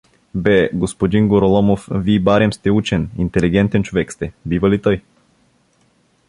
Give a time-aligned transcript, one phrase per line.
[0.45, 5.01] Бе, г-н Гороломов, вий барем сте учен, интелигентен човек сте, бива ли тъй?